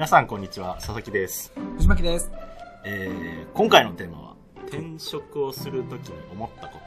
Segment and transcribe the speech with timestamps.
[0.00, 2.32] 皆さんこんにちは佐々木です、藤巻です。
[2.84, 6.78] えー、今回のテーマは転職をするときに思ったこ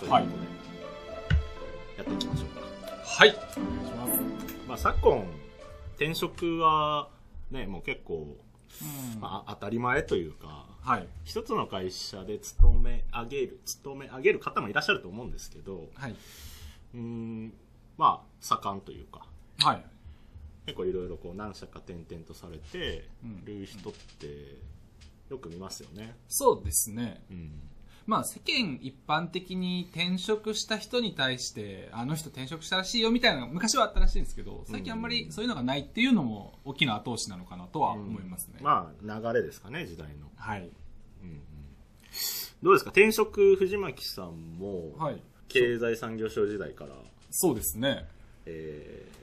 [0.00, 0.26] とということで、はい
[1.96, 2.60] やっていきましょうか
[3.04, 3.28] はい。
[3.28, 4.20] お願いします。
[4.66, 5.24] まあ昨今
[5.94, 7.10] 転職は
[7.52, 8.36] ねもう結構、
[9.20, 11.06] まあ、当たり前というかはい。
[11.22, 16.16] 一つの会社で勤め上げる勤め上げる方もいらっしゃると思うんですけどはい。
[16.94, 17.54] うーん
[17.96, 19.24] まあ盛んというか
[19.60, 19.84] はい。
[20.70, 24.56] 結構いろいろこう何社か転々とされてうんる人って
[25.28, 26.16] よく見ますよね。
[26.28, 27.22] そうですね。
[27.30, 27.50] うん。
[28.06, 38.58] まあ世間一般的に転職した人に対して、あの人転職したらしいよみたいなのが昔はあったらしいんですけど、最近あんまりそういうのがないっていうのも大きな後押しなのかなとは思いますね。
[38.60, 40.30] まあ流れですかね時代の。
[40.36, 40.60] はい。
[41.22, 41.40] うんうん。
[42.62, 42.90] どうですか？
[42.90, 45.22] 転職藤巻さんもはい。
[45.48, 46.94] 経済産業省時代から、
[47.30, 48.06] そうですね。
[48.46, 49.19] えー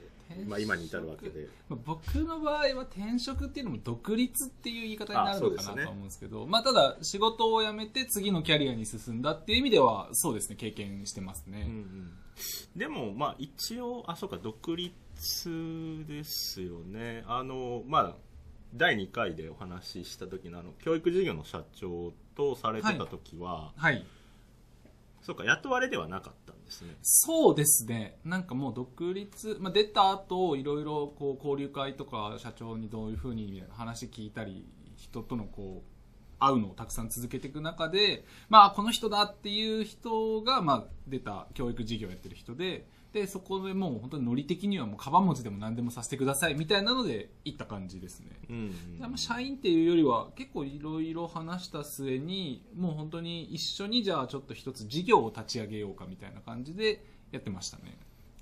[0.47, 1.47] まあ今に至るわけで。
[1.69, 11.65] まあ僕の場合は転職っていうのも独立っていう言い方になるのかなとは思うんですけど、まあただ仕事を辞めて次のキャリアに進んだっていう意味ではそうですね、経験してますね。
[11.67, 12.11] うんうん。
[12.75, 14.93] でもまあ一応あそうか独立
[16.07, 17.23] ですよね。
[17.27, 18.15] あのまあ
[18.75, 24.05] 第2回でお話しした時のあの教育事業の社長とされてた時は、はい。
[25.27, 26.95] そうか雇われではなかったんですね。
[27.01, 28.17] そうですね。
[28.23, 48.27] なんかもう独立、まあ、出た後、いろいろこう交流会とか社長にどういうふうに話聞いたり、人とのこう、会うのをたくさん続けていく中で、まあこの人だっていう人が、まあ出た教育事業をやってる人で、で、そこでもう本当にノリ的にはもうカバン持ちでも何でもさせてくださいみたいなので行った感じですね。
[48.49, 49.11] うんであん。
[49.11, 57.97] ま社員っていうよりは結構いろいろ話した末にもう本当に一緒にじゃあちょっと一つ事業を立ち上げようかみたいな感じでやってましたね。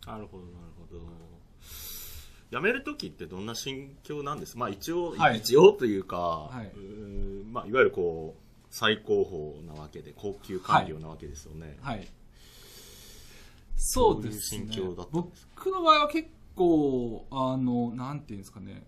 [0.06, 1.02] なるほどなるほど。
[2.52, 5.38] 辞める時ってどんな心境なんですまあ一応、はい。
[5.38, 6.68] 一応というか、い。
[6.78, 12.08] うまあ、いわゆるこう最高峰なわけで高級官僚なわけですよね、はい
[13.76, 14.62] そうですね。
[14.62, 18.84] どういう心境だったんです僕の場合は結構あのなんていうんですかね。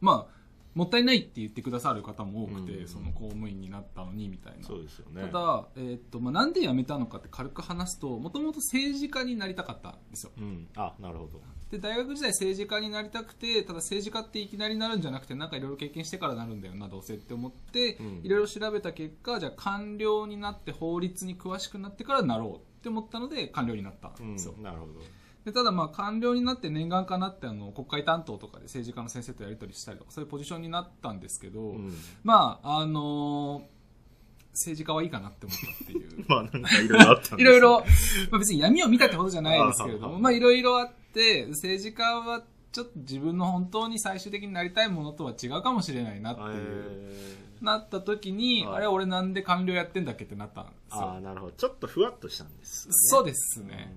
[0.00, 0.41] まあ
[0.74, 2.88] もったいないって言ってくださる方も多くて、うん。
[2.88, 4.66] その公務員になったのにみたいな。
[4.66, 5.22] そうですよね。
[5.22, 10.32] ただ、えーっとまあ、なんで辞めたのかって軽く話すともともと政治家になりたかったんですよ。
[10.38, 11.40] うん、あなるほど。
[11.70, 18.20] で大学時代政治家になりたくてただ政治家っていきなりなるんじゃなくてなんかいろいろ経験してからなるんだよなどうせって思ってうん。
[18.22, 24.92] いろいろ調べた結果じゃあ官僚になって法律に詳しくなってからなろうって思ったので官僚になったんですよ、うん、なるほど
[25.44, 31.92] でただまあ官僚になって念願かなってあの国会担当とかで政治家の先生とやり取りしたりとかそういうポジションになったんですけど、うん。
[32.22, 33.82] まああのー
[34.52, 36.24] 政治家はいいかなって思ったっていう。
[36.28, 37.42] まあなんかいろいろあったんですね。
[37.42, 37.86] いろいろ、ま
[38.32, 48.76] あ、別に闇を見たってことじゃないですけれども、まあいろいろあって、政治家はちょっと自分の本当に最終的になりたいものとは違うかもしれないなっていう、えなった時に、はい。
[48.76, 51.20] あれ俺なんで官僚やってんだっけってなったんですー、ああよ。
[51.20, 51.52] なるほど。
[51.52, 52.92] ちょっとふわっとしたんですかね。
[52.94, 53.94] そうですね。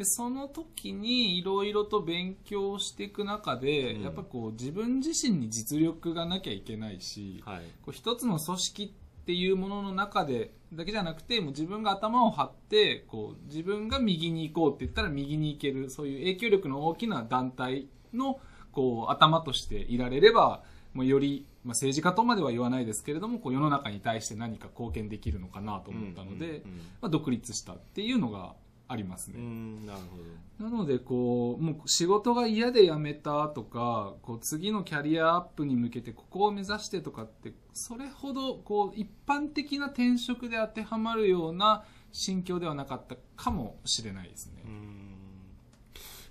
[0.00, 4.02] で、その時にいろいろと勉強していく中で、うん。
[4.02, 7.58] やっぱこう自分自身に実力がなきゃいけないし、はい。
[7.82, 18.40] こう一つの組織っていうものの中でだけじゃなくてもう自分が頭を張ってこう自分が右に行こうって言ったら右に行けるそういう影響力の大きな団体の
[18.72, 20.62] こう頭としていられれば
[20.94, 26.60] もうより、まあ、政治家とまでは言わないですけれどもこう世の中に対して何か貢献できるのかなと思ったので、うんうん
[27.02, 28.54] まあ、独立したっていうのが
[28.90, 29.38] ありますね。
[29.86, 30.16] なるほ
[30.58, 30.68] ど。
[30.68, 44.62] なのでこうもう仕事が嫌で辞めたとかこう次のキャリアアップに向けてここを目指してとかってそれほどこう一般的な転職で当てはまるような心境ではなかったかもしれないですね。
[44.64, 44.68] う。
[44.68, 45.00] ん。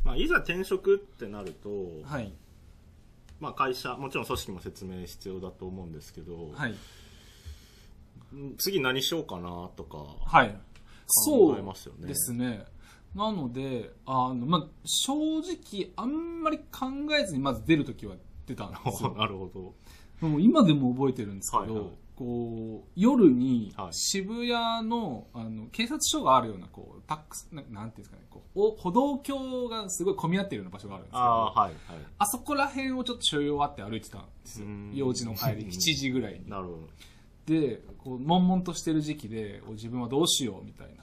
[0.04, 1.70] まあ、いざ転職ってなると、
[2.04, 2.34] はい。
[3.40, 6.72] まあ、会社もちろん組織も説明必要だと思うんですけど、はい。
[6.72, 6.78] うん
[8.58, 10.56] 次何しようかなとかはい。
[10.69, 10.69] そ
[11.26, 12.00] 考えますよね。
[12.04, 12.66] うですね。
[13.16, 16.86] なのであの、まあ、正直あんまり考
[17.20, 18.16] えずにまず出るときは
[18.46, 19.14] 出たんですよ。
[19.18, 19.48] なるほ
[20.22, 20.28] ど。
[20.28, 21.90] もう今でも覚えてるんですけど、はいはい
[22.20, 24.52] こう夜にはい渋谷
[24.86, 32.28] の,、あの警察署があるようなこうタックスななんていうんですかねこうお歩道橋がすごい混み合ってるような場所があるんですけどああ,、あ、はい、はい。
[32.30, 36.90] そこら辺をちょっと所用あって歩いてたんですようん用事の帰り 7時ぐらいになるほど。
[37.46, 40.99] でこう悶々としてる時期でお自分はどうしようみたいなうん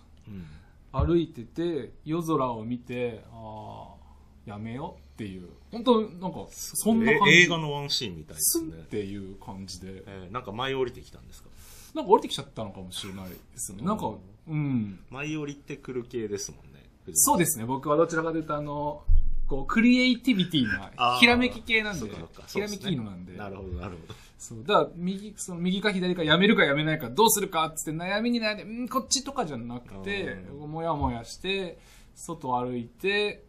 [0.93, 8.83] 歩いてて夜空を見てああやめようっていう本当なんかそんな感じえ映画のワンシーンみたいですねっ。
[8.85, 11.49] ていう感じでえーなんか舞い降りてきたんですか？
[11.95, 13.83] なんか降りてきちゃったのかもしれないですね。
[13.83, 14.13] なんか、
[14.49, 14.99] うん。
[15.09, 16.85] 舞い降りてくる系ですもんね。
[17.15, 17.65] そうですね。
[17.65, 19.03] 僕はどちらかというと、あの、
[19.47, 22.11] こう、クリエイティビティな、ひらめき系なんで
[22.49, 23.35] ひらめきいいのなんで。
[23.39, 24.65] なるほどなるほどそう。
[24.65, 31.79] だから、右、その右か左かやめるかやめないかどうするかっつって悩みに悩んで、うん、こっちとかじゃなくて、うもやもやして、
[32.15, 33.45] 外歩いて、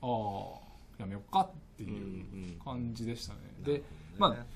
[0.00, 2.00] ああ、やめようかっていううんう
[2.56, 3.40] ん感じでしたね。
[3.64, 3.84] でなる、
[4.18, 4.46] ほどねまあ、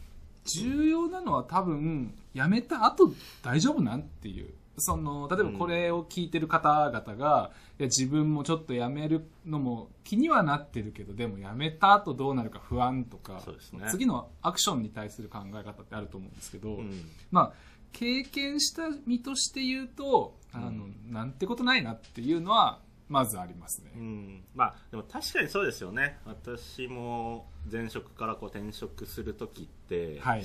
[0.45, 3.13] 重要なのは多分、やめた後
[3.43, 4.53] 大丈夫なんっていう。
[4.79, 13.43] その、例えばこれを聞いてる方々が、いや自分もちょっとやめるのも気にはなってるけど、でもやめた後どうなるか不安とか、
[13.73, 13.87] ね。
[13.91, 17.11] 次のアクションに対する考え方ってあると思うんですけど、うん。
[17.31, 17.53] まあ、
[17.93, 21.13] 経験した身として言うと、あの、うん。
[21.13, 23.93] なんてことないなっていうのは、まずありますね。
[23.95, 24.45] うん。
[24.55, 26.19] まあでも確かにそうですよね。
[26.25, 30.45] 私も前職からこう転職する時って、はい。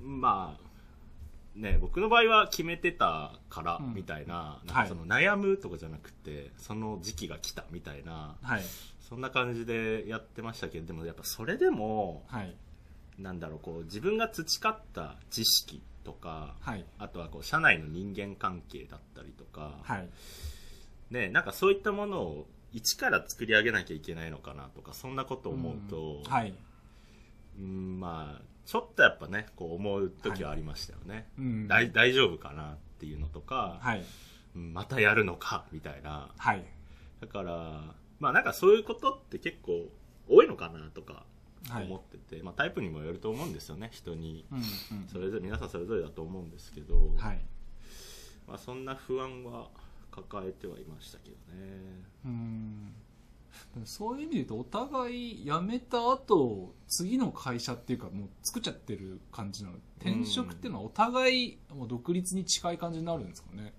[0.00, 0.71] まあ
[1.54, 8.62] ね僕の場合は決めてたからうんみたいな,、はいなんかその悩むとかじゃなくてその時期が来たみたいなはい。
[9.00, 12.54] そんな感じでやってましたけどでもやっぱそれでもはい。
[13.18, 16.84] なんだろうこう自分が培った知識とかはい。
[16.98, 20.08] あとはこう社内の人間関係だったりとか、はい。
[21.10, 26.54] ね、なんかそういったものを一から作り上げなきゃいけないのかなとかそんなことを思うと、うんはい。
[27.58, 34.04] うんまあちょっとやっぱねこう思う時はありましたよね、うん大大丈夫かなっていうのとか、はい。
[34.54, 36.64] うんまたやるのかみたいなはい。
[37.20, 39.88] だからまあなんかそういうことって結構
[40.28, 41.24] 多いのかなとか
[41.68, 41.84] はい。
[41.86, 44.64] 思ってて、まあ、タイプにもよると思うんですよね人にうんうん
[45.08, 47.40] それぞれ皆さんそれぞれだと思うんですけど、はい。
[48.46, 49.68] まあ、そんな不安は
[50.10, 52.92] 抱えてはいましたけどねうん
[53.84, 63.72] そういう意味で言うとお互い辞めた後次の会社っていうかもう作っちゃってる感じなの転職っていうのはお互いもう独立に近い感じになるんですかね。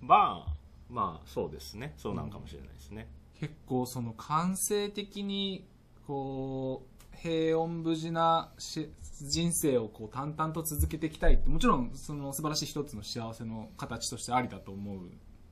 [0.00, 0.54] まあ
[0.88, 1.94] まあそうですね。
[1.96, 3.08] そうなのかもしれないですね、
[3.38, 5.66] 結構その感性的に
[6.06, 8.90] こう平穏無事なし
[9.22, 15.00] 人生をこう淡々と続けていきたいってもちろんその素晴らしい一つの幸せの形としてありだと思う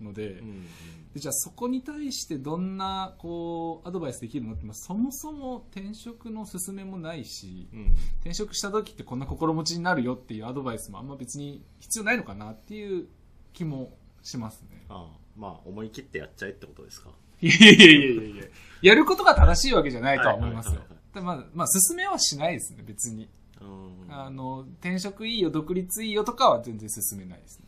[0.00, 0.67] ので,、うんうん
[1.15, 7.97] でじゃあそこに対してどんなこうアドバイスできるのって、まあ、そもそも転職の勧めもないしうん。
[8.21, 13.06] 転職した時ってこんな心持ちになるよっていうアドバイスもあんま別に必要ないのかなっていう
[13.53, 14.85] 気もしますね。
[14.89, 17.11] ああまあ思い切ってやっちゃえってことですか？
[17.41, 18.45] いやいやいやいやいや。
[18.83, 20.81] やることが正しいわけじゃないとは思いますよ。
[21.15, 23.29] はまあ、まあ、進めはしないですね、別に。
[23.61, 24.12] うん。
[24.15, 27.68] あの、転職いいよ、独立いいよとかは全然進めないですね。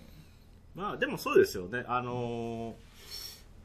[0.75, 1.84] まあでもそうですよね。
[1.88, 2.75] あのー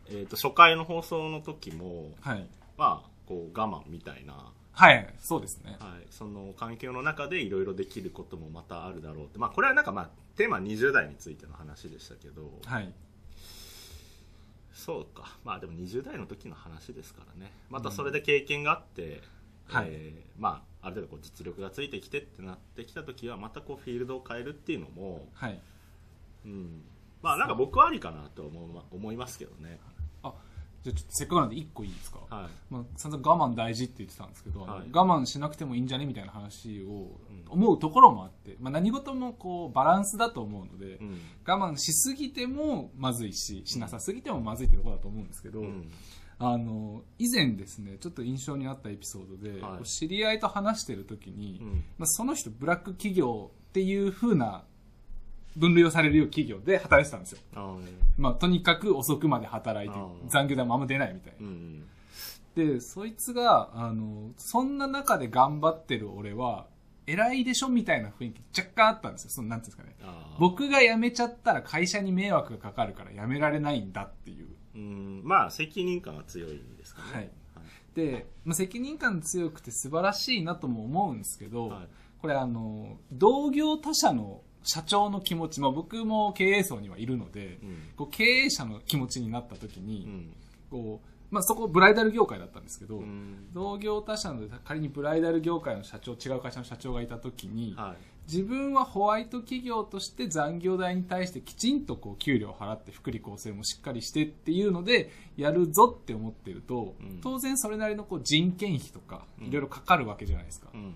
[0.07, 2.45] えー、と初回の放送の時もはい。
[2.77, 5.77] まあこう我慢みたいな、はい、そうですね。
[5.79, 9.39] はい、その環境の中でいろいろできることもまたあるだろうって。
[9.39, 12.91] まあこれはなんかまあテーマは20代についての話でしたけど、はい。
[14.73, 15.37] そうか。
[15.43, 17.51] まあでも20代の時の話ですからね。
[17.69, 19.21] またそれで経験があって、
[19.67, 19.87] はい。
[19.89, 25.59] えーまあある程度こう実力がついてきてってなってきた時はまたこうフィールドを変えるっていうのも、はい。
[26.45, 26.83] うん、
[27.25, 29.79] まあなんか僕はありかなと思う思いますけどね。
[30.21, 30.31] あ、
[30.83, 32.19] じゃあせっかくなんで一個いいですか？
[32.29, 32.49] はい。
[32.69, 34.89] まあ、散々我慢大事って言ってたんですけど、はい。
[34.93, 37.19] 我慢しなくてもいいんじゃねみたいな話を
[37.49, 41.19] 思うところもあって、まあ、何事もこうバランスだと思うので、うん。
[41.47, 45.91] 我慢しすぎてもまずいししなさすぎてもまずいってところだと思うんですけど、うん。
[46.37, 49.85] あの以前ですねちょっと印象にあったエピソードで、はい。
[49.85, 51.83] 知り合いと話してる時に、うん。
[51.97, 54.65] まあ、その人ブラック企業っていう風な
[55.55, 57.39] 分類をされるよう企業で働いてたんですよ、
[58.17, 59.97] まあ、とにかく遅くまで働いて
[60.27, 61.47] 残業代もあんま出ないみたいな。
[61.47, 61.85] う、ん
[62.55, 66.67] でそいつがあのそんな中で頑張ってる俺は
[67.05, 69.29] 偉いでしょみたいな雰囲気若干あったんですよ。
[69.29, 70.11] そのなんていうんですかね。
[70.39, 74.47] 僕が辞めちゃったら会社に迷惑がかかるから辞められないんだっていう。
[74.75, 75.21] うん。
[75.23, 77.07] まあ責任感が強いんですかね。
[77.13, 77.29] はい。
[77.93, 81.87] で、まあ、責任感強くて素晴らしいなとも思うんですけど、はい。
[82.21, 87.77] これあの同業他社の社長の気持ち、まあ、僕も経営層にはいるので、うん。
[87.95, 90.33] こう経営者の気持ちになった時うに、ん。
[90.69, 93.51] こうまあ、そこブライダル業界だったんですけど、うん。
[93.53, 98.31] 同業他社の仮にブライダル業界の社長違う会社の社長がいた時に、はい。
[98.31, 107.19] 自分はホワイト企業として残業代に対してきちんとこう給料を払って福利厚生もしっかりしてっていうのでやるぞって思ってると、うん。
[107.21, 109.47] 当然それなりのこう人件費とかうん。
[109.47, 110.69] いろいろかかるわけじゃないですか。
[110.73, 110.95] うんうん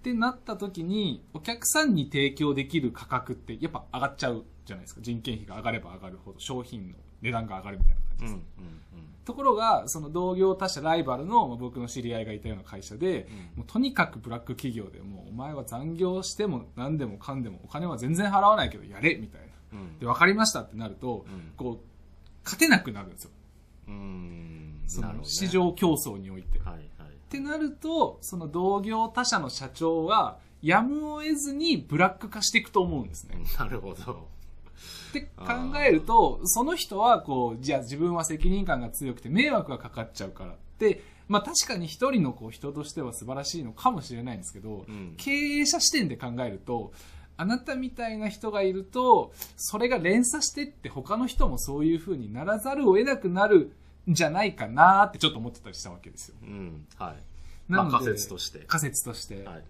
[0.00, 5.02] ってなった時にお客さんに提供できる価格ってやっぱ上がっちゃうじゃないですか。
[5.02, 8.80] 人件費が上がれば上がるほど商品の値段が上がるみたいな感じです、うんうん
[9.22, 19.78] ところがその同業他社ライバルのまあ僕の知り合いがいたような会社で、もうとにかくブラック企業でもうお前は残業しても何でもかんでもお金は全然払わないけどやれみたいな。
[19.78, 19.98] うん。
[20.00, 21.52] で分かりましたってなると、うん。
[21.56, 21.86] こう
[22.44, 23.30] 勝てなくなるんですよ。
[23.88, 24.82] うん。
[24.88, 26.58] その市場競争において。
[26.58, 26.90] はいはい
[27.30, 33.38] ってなると、その同業他社の社長は、やむを得ずにブラック化していくと思うんですね。
[33.56, 34.28] なるほど
[35.10, 35.46] って考
[35.80, 46.92] えると、その人は、こう、じゃあ自分は責任感が強くて迷惑がかかっちゃうからって、まあ確かに一人のこう人としては素晴らしいのかもしれないんですけど、うん経営者視点で考えると、
[47.36, 53.72] あなたみたいな人がいると、それが連鎖してって他の人もそういう風にならざるを得なくなるん
[54.08, 56.36] じゃないかなってちょっと思ってたりしたわけですよ。
[56.42, 57.16] うんはい
[57.68, 59.44] まあなので仮説として仮説として。
[59.44, 59.64] はい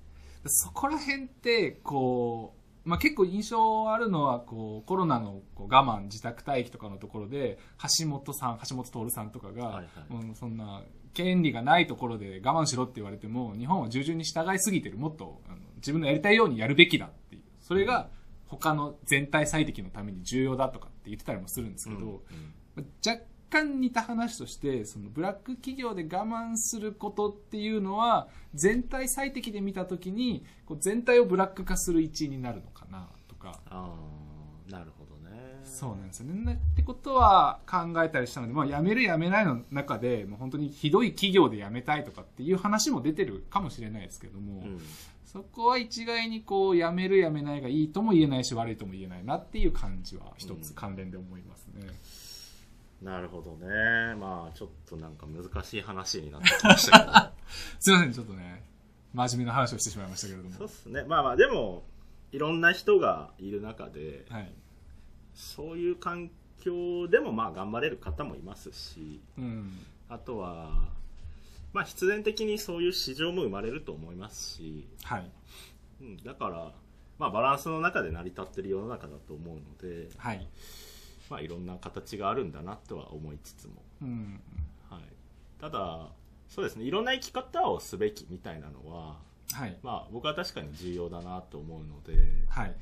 [0.47, 7.59] そこら辺って、こう、まあ、結構印象あるのは、こう、コロナのこう我慢、自宅待機とかのところで、
[7.99, 10.83] 橋本さん、橋本徹さんとかが、はいはいうんそんな、
[11.13, 14.97] 権利がないところで我慢しろって言われても、日本は従順に従いすぎてる。
[14.97, 17.43] もっと、あの自分のやりたいようにやるべきだっていう。
[17.61, 18.09] それが、
[18.47, 22.19] 他の全体最適のために重要だとかって言ってたりもするんですけど、うんうん
[23.05, 33.95] 若干似た話としてそのブラック企業で我慢することっていうのは全体最適で見た時にこう全体をブラック化する一因になるのかなとかあ
[34.69, 36.61] あなるほどねそうなんですよね。
[36.73, 44.81] ってことは考えたりしたので、まあ、辞める辞めないの中でもう本当にひどい企業で辞めたいとかっていう話も出てるかもしれないですけども、うん
[45.33, 51.87] そこは一概にこう辞める辞めないがいいとも言えないし悪いとも言えないなっていう感じは一つ関連で思いますね。
[53.03, 57.13] なるほどねまあちょっとなんか難しい話になってきましたけど
[57.81, 58.63] すいません、ちょっとね、
[59.15, 60.55] 真面目な話をしてしまいましたけれども。
[60.55, 61.85] そうっすねまあまあでも
[62.33, 64.53] いろんな人がいる中ではい。
[65.35, 66.31] そういう環
[66.61, 69.73] 境でもまあ頑張れる方もいますしうん。
[70.09, 70.71] あとは
[71.73, 75.31] まあ必然的にそういう市場も生まれると思いますし、はい。
[76.01, 76.73] うん、だから
[77.19, 80.47] まあバランスの中で成り立ってる世の中だと思うのではい。
[81.31, 84.41] まあいろんな形があるんだなとは思いつつもうん。
[84.91, 85.03] はい、
[85.61, 86.09] ただ
[86.49, 89.17] そうですねいろんな生き方をすべきみたいなのは、
[89.53, 89.77] はい。
[89.83, 92.75] まあ、僕は確かに重要だなと思うのではい。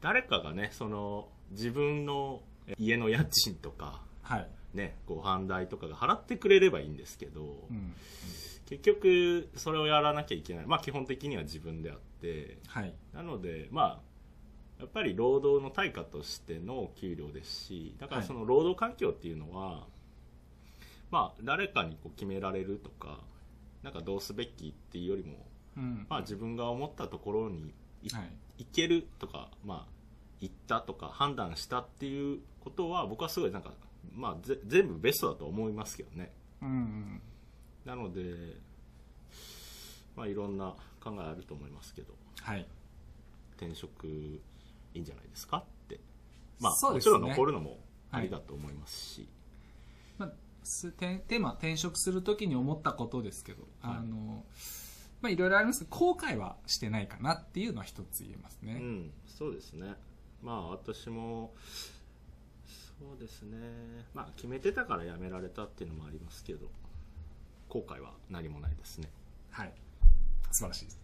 [0.00, 2.40] 誰かがねその自分の
[2.78, 4.48] 家の家賃とか、はい。
[4.74, 7.94] ね、ご飯代とかが払ってくれればいいんですけど、うん。
[8.66, 12.94] 結局それをやらなきゃいけない、まあ、基本的には自分であってはい。
[13.14, 14.15] なのでまあ
[14.78, 19.86] やっぱり労働の対価としての給料ですしだからはいその労働環境っていうのは、
[21.10, 23.20] まあ誰かにこう決められるとか
[23.86, 26.06] なんかどうすべきっていうよりも、うん。
[26.08, 28.32] まあ、自分が思ったところにいはい。
[28.58, 29.92] 行けるとか、まあ、
[30.40, 33.72] 行ったとか判断したっていうことは僕はすごいなんか、
[34.12, 37.20] まあ、ぜ全部ベストだと思いますけどねうん。
[37.84, 38.56] なので、
[40.16, 42.66] まあ、いろんな考えあると思いますけどはい。
[43.56, 44.40] 転職
[44.96, 46.00] いいんじゃないですかって、
[46.60, 47.12] まあそうですね。
[47.12, 47.78] もちろん残るのも
[48.10, 49.28] ありだと思いますし、
[50.18, 53.96] まあ、すテテーマ、転職するときに思ったことですけど、はい。
[53.98, 54.44] あの、
[55.20, 58.78] まあ、いろいろありますけど、後悔はしてないかなっていうのは一つ言えますね。
[58.80, 59.94] うん、そうですね。
[60.42, 61.54] まあ私も
[62.66, 63.58] そうですね。
[64.14, 66.68] まあ決めてたから辞められたっていうのもありますけど
[67.68, 69.10] 後悔は何もないですね。
[69.50, 69.72] はい。
[70.50, 70.98] 素晴らしいです。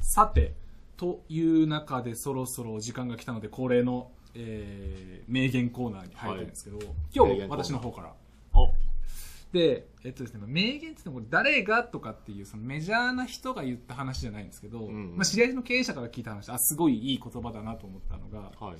[0.00, 0.54] さて、
[0.96, 6.78] という中でそろそろお時間が来たので、恒例の、えー名言コーナーに入りたいんですけど、
[7.14, 8.12] 今日私の方から。
[8.52, 8.68] お
[9.52, 15.16] で、えっとですね、名言ってこれ誰がとかっていうそのメジャーな人が言った話じゃないんですけど、ん。
[15.16, 18.76] まあ、知り合いの経営者から聞いた話あすごいいい言葉だなと思ったのがはい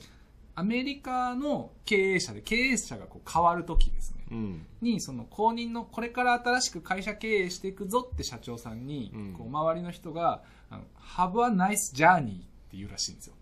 [0.57, 4.25] アメリカの経営者で経営者がこう変わる時ですね。
[4.31, 4.67] うん。
[4.81, 9.33] にその後任のこれから新しく会社経営していくぞって社長さんに、うん。
[9.33, 10.85] こう周りの人があの
[11.17, 13.35] 「Have a nice journey」って言うらしいんですよ、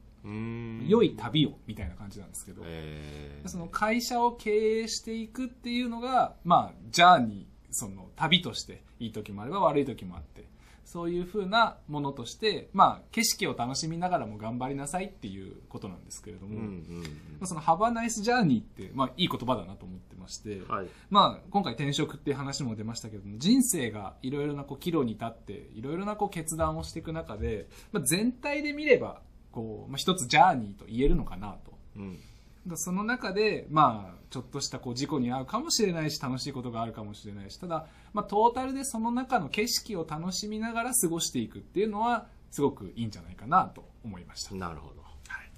[0.89, 3.49] 良い旅をみたいな感じなんですけど、えー。
[3.49, 10.45] その会社を経営していくっていうのが、まあ、ジャーニー、その旅として、いい時もあれば悪い時もあって、
[10.93, 17.03] そういう風なものとして、まあ、景色を楽しみながらも頑張りなさいっていうことなんですけれども、うんうん
[17.41, 20.87] まあその、ハバナイスジャーニーって、まあ、いい言葉だなと思ってまして、うんはい。
[21.09, 31.73] まあ、今回転職っていう話も出ましたけども、人生がいろいろなこう岐路に立って、いろいろなこう決断をしていく中で、まあ、全体で見れば、こう、まあ、一つジャーニーと言えるのかなと。
[31.97, 32.19] うん
[32.67, 44.55] だその中で、まあ、ちょっとしたこう事故に遭うかもしれないし、楽しいことがあるかもしれないし、ただ、まあ、トータルでその中の景色を楽しみながら過ごしていくっていうのは、すごくいいんじゃないかなと思いました。
[44.55, 45.51] なるほどはい。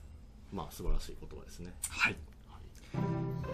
[0.52, 2.16] まあ素晴らしい言葉ですねはい。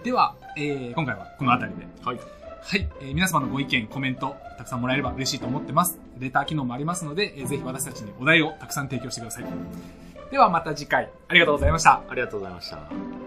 [0.03, 1.87] では、えー今回はこの辺りで。
[2.03, 5.99] はいはい、えー皆様のご意見、コメント、たくさんもらえれば嬉しいと思ってます。
[6.19, 9.45] レター機能もありますので、えーぜひ私たちにお題をたくさん提供してください。
[10.29, 12.03] ではまた次回、ありがとうございました。
[12.07, 13.20] ありがとうございました